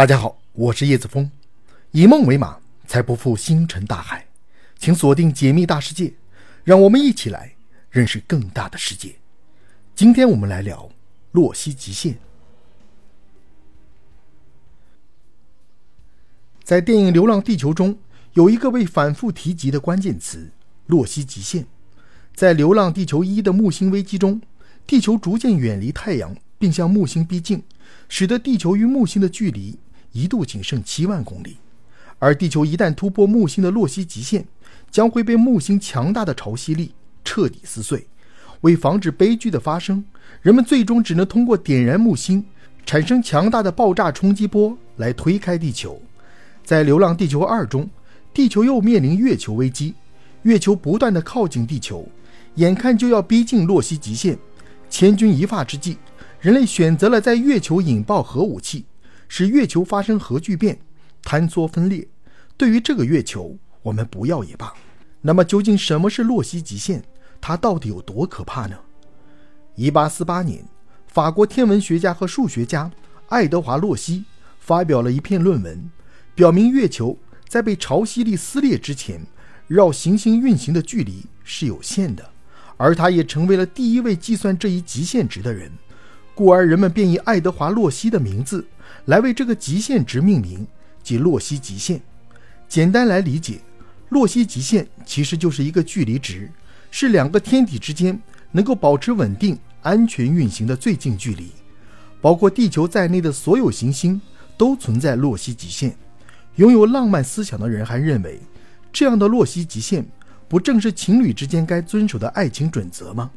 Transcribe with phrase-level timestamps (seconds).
[0.00, 1.30] 大家好，我是叶子峰，
[1.90, 4.26] 以梦为马，才不负星辰大海。
[4.78, 6.14] 请锁定解密大世界，
[6.64, 7.54] 让我们一起来
[7.90, 9.16] 认识更大的世界。
[9.94, 10.88] 今天我们来聊
[11.32, 12.18] 洛希极限。
[16.64, 17.98] 在电影《流浪地球》中，
[18.32, 20.50] 有一个被反复提及的关键词——
[20.88, 21.66] 洛希极限。
[22.34, 24.40] 在《流浪地球一》的木星危机中，
[24.86, 27.62] 地球逐渐远离太阳，并向木星逼近，
[28.08, 29.78] 使得地球与木星的距离。
[30.12, 31.58] 一度仅剩七万公里，
[32.18, 34.44] 而地球一旦突破木星的洛希极限，
[34.90, 36.92] 将会被木星强大的潮汐力
[37.24, 38.06] 彻底撕碎。
[38.62, 40.04] 为防止悲剧的发生，
[40.42, 42.44] 人们最终只能通过点燃木星，
[42.84, 46.00] 产生强大的爆炸冲击波来推开地球。
[46.62, 47.88] 在《流浪地球二》中，
[48.34, 49.94] 地球又面临月球危机，
[50.42, 52.06] 月球不断的靠近地球，
[52.56, 54.38] 眼看就要逼近洛希极限。
[54.90, 55.96] 千钧一发之际，
[56.40, 58.84] 人类选择了在月球引爆核武器。
[59.32, 60.76] 使月球发生核聚变、
[61.22, 62.04] 坍缩分裂。
[62.56, 64.74] 对于这个月球，我们不要也罢。
[65.20, 67.00] 那么，究竟什么是洛希极限？
[67.40, 68.76] 它到底有多可怕呢？
[69.76, 70.64] 一八四八年，
[71.06, 72.90] 法国天文学家和数学家
[73.28, 74.24] 爱德华·洛希
[74.58, 75.88] 发表了一篇论文，
[76.34, 77.16] 表明月球
[77.48, 79.24] 在被潮汐力撕裂之前，
[79.68, 82.28] 绕行星运行的距离是有限的，
[82.76, 85.70] 而他也成为了第一位计算这一极限值的人。
[86.34, 88.66] 故而，人们便以爱德华·洛希的名字。
[89.06, 90.66] 来为这个极限值命名，
[91.02, 92.00] 即洛希极限。
[92.68, 93.60] 简单来理解，
[94.10, 96.50] 洛希极限其实就是一个距离值，
[96.90, 98.20] 是两个天体之间
[98.52, 101.50] 能够保持稳定、安全运行的最近距离。
[102.20, 104.20] 包括地球在内的所有行星
[104.56, 105.96] 都存在洛希极限。
[106.56, 108.38] 拥有浪漫思想的人还认为，
[108.92, 110.06] 这样的洛希极限
[110.48, 113.30] 不正是情侣之间该遵守的爱情准则吗？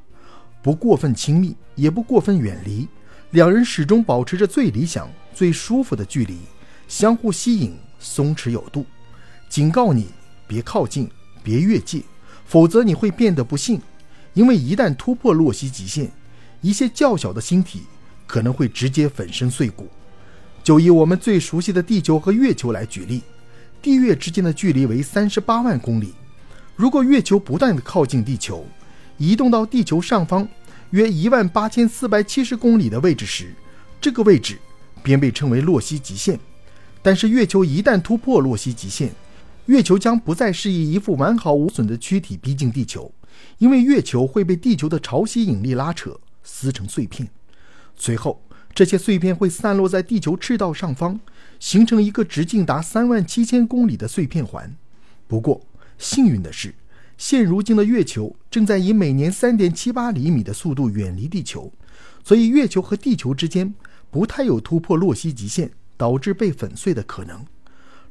[0.61, 2.87] 不过分亲密，也不过分远离。
[3.33, 6.37] 两人始终保持着最理想、最舒服的距离，
[6.87, 8.85] 相互吸引，松弛有度。
[9.49, 10.09] 警告你，
[10.47, 11.09] 别靠近，
[11.41, 12.03] 别越界，
[12.45, 13.81] 否则你会变得不幸。
[14.35, 16.11] 因为一旦突破洛希极限，
[16.61, 17.81] 一些较小的星体
[18.27, 19.89] 可能会直接粉身碎骨。
[20.63, 23.23] 就以我们最熟悉的地球和月球来举例，
[23.81, 26.13] 地月之间的距离为三十八万公里。
[26.75, 28.63] 如果月球不断的靠近地球，
[29.17, 30.47] 移动到地球上方。
[30.93, 33.51] 约一万八千四百七十公里的位置时，
[33.99, 34.59] 这个位置
[35.01, 36.39] 便被称为洛希极限。
[37.01, 39.11] 但是，月球一旦突破洛希极限，
[39.65, 43.11] 月球将不再是以一副完好无损的躯体逼近地球，
[43.57, 47.27] 因为月球会被地球的潮汐引力拉扯，撕成碎片。
[47.95, 48.43] 随后，
[48.75, 51.19] 这些碎片会散落在地球赤道上方，
[51.59, 54.75] 形成一个直径达三万七千公里的碎片环。
[55.27, 55.59] 不过，
[55.97, 56.75] 幸运的是。
[57.17, 61.71] 现如今的月球正在以每年三点七八厘米的速度远离地球，
[62.23, 63.73] 所以月球和地球之间
[64.09, 67.45] 不太有突破洛希极限导致被粉碎的可能。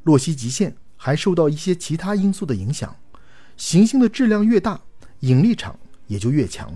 [0.04, 2.96] 洛希极限还受到一些其他因素的影响：
[3.56, 4.80] 行星的质量越大，
[5.20, 6.72] 引力场也就越强，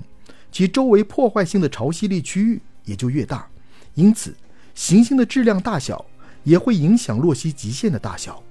[0.53, 3.49] 其周围破坏性的潮汐力区域也就越大。
[3.95, 4.35] 因此，
[4.75, 6.05] 行星的质量大小
[6.45, 8.43] 也会影响洛希极限的大小。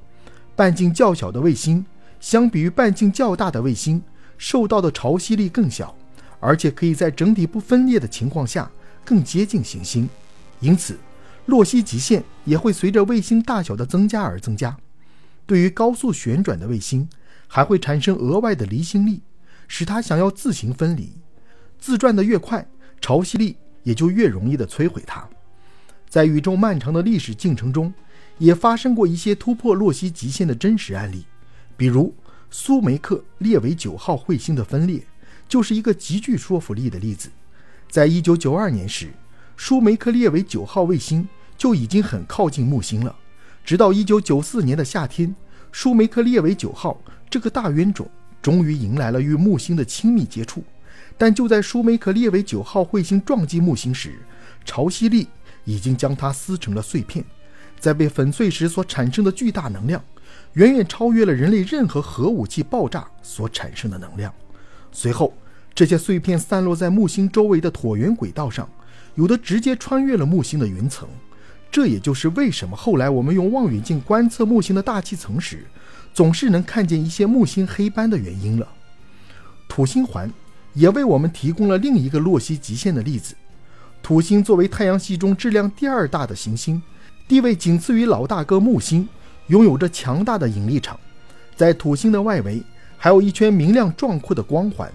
[0.56, 1.86] 半径较小的卫星。
[2.26, 4.02] 相比于半径较大的卫星，
[4.36, 5.96] 受到的潮汐力更小，
[6.40, 8.68] 而且可以在整体不分裂的情况下
[9.04, 10.10] 更接近行星，
[10.60, 10.98] 因此，
[11.46, 14.76] 洛希极限也会随着卫星大小的增加而增加。
[15.46, 17.08] 对于高速旋转的卫星，
[17.48, 19.22] 还会产生额外的离心力，
[19.68, 21.14] 使它想要自行分离。
[21.78, 22.68] 自转的越快，
[23.00, 25.30] 潮汐力也就越容易的摧毁它。
[26.10, 27.94] 在宇宙漫长的历史进程中，
[28.40, 31.24] 也发生过一些突破洛希极限的真实案例。
[31.78, 32.14] 比如
[32.50, 35.02] 苏梅克列维九号彗星的分裂，
[35.48, 37.30] 就是一个极具说服力的例子。
[37.90, 39.14] 在一九九二年时，
[39.56, 41.28] 舒梅克列维九号卫星
[41.58, 43.16] 就已经很靠近木星了。
[43.64, 45.36] 直到一九九四年的夏天，
[45.72, 48.10] 舒梅克列维九号这个大冤种
[48.42, 50.64] 终于迎来了与木星的亲密接触。
[51.18, 54.20] 但就在舒梅克列维九号彗星撞击木星时，
[54.66, 55.28] 潮汐力
[55.64, 57.24] 已经将它撕成了碎片。
[57.80, 60.04] 在被粉碎时所产生的巨大能量。
[60.54, 64.34] 远远超越了人类任何核武器爆炸所产生的能量。
[64.92, 65.34] 随后，
[65.74, 68.68] 这些碎片散落在木星周围的椭圆轨道上，
[69.16, 71.08] 有的直接穿越了木星的云层。
[71.70, 75.66] 这也就是为什么后来我们用望远镜观测木星的大气层时，
[76.14, 78.66] 总是能看见一些木星黑斑的原因了。
[79.68, 80.32] 土星环
[80.74, 83.36] 也为我们提供了另一个洛希极限的例子。
[84.02, 86.82] 土星作为太阳系中质量第二大的行星，
[87.28, 89.08] 地位仅次于老大哥木星。
[89.48, 91.00] 拥有着强大的引力场，
[91.56, 92.64] 在土星的外围
[92.98, 94.92] 还有一圈明亮壮阔的光环。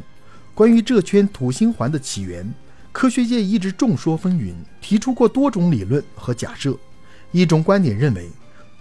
[0.56, 2.52] 关于这圈土星环的起源，
[2.90, 6.76] 科学界一直众说纷纭，提出过多种理论和假设。
[7.30, 8.28] 一种观点认为，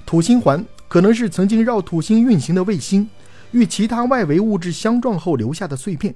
[0.07, 3.07] 土星环可能是曾经绕土星运行的卫星
[3.51, 6.15] 与其他外围物质相撞后留下的碎片。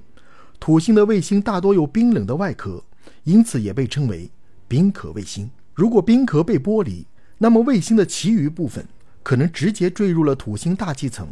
[0.58, 2.82] 土星的卫星大多有冰冷的外壳，
[3.22, 4.28] 因此也被称为
[4.66, 5.48] 冰壳卫星。
[5.74, 7.06] 如果冰壳被剥离，
[7.44, 8.88] 那么卫星的其余部分
[9.22, 11.28] 可能直接坠入了土星大气层，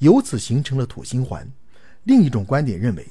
[0.00, 1.50] 由此形成了土星环。
[2.02, 3.06] 另一种观点认为，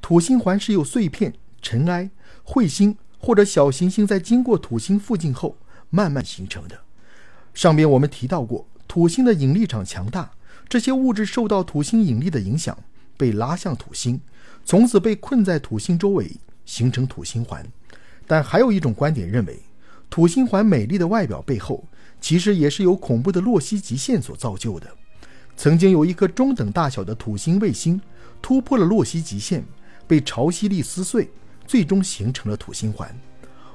[0.00, 2.08] 土星环是由碎片、尘埃、
[2.44, 5.56] 彗星或者小行星在经过土星附近后
[5.90, 6.78] 慢慢形成的。
[7.52, 10.30] 上边我们提到过，土星的引力场强大，
[10.68, 12.78] 这些物质受到土星引力的影响，
[13.16, 14.20] 被拉向土星，
[14.64, 17.66] 从此被困在土星周围，形成土星环。
[18.28, 19.58] 但还有一种观点认为，
[20.08, 21.84] 土星环美丽的外表背后，
[22.20, 24.86] 其实也是由恐怖的洛希极限所造就的。
[25.56, 28.00] 曾经有一颗中等大小的土星卫星
[28.42, 29.64] 突破了洛希极限，
[30.06, 31.30] 被潮汐力撕碎，
[31.66, 33.14] 最终形成了土星环。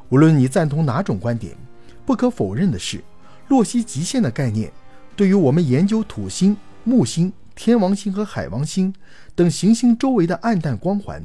[0.10, 1.56] 无论你赞同哪种观点，
[2.06, 3.04] 不可否认的是。
[3.48, 4.72] 洛希极限的概念，
[5.16, 8.94] 对于我们研究土星、木星、天王星和海王星
[9.36, 11.22] 等行星周围的暗淡光环，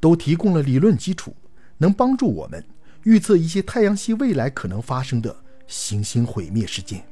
[0.00, 1.36] 都提供了理论基础，
[1.76, 2.64] 能帮助我们
[3.04, 5.36] 预测一些太阳系未来可能发生的
[5.68, 7.04] 行星毁灭事件。